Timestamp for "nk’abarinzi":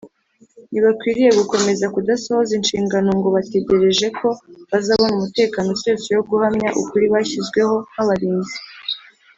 7.91-8.57